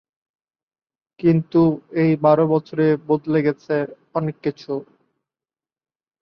[1.19, 1.61] কিন্তু
[1.93, 3.75] এই বারো বছরে বদলে গেছে
[4.15, 4.73] অনেক কিছু।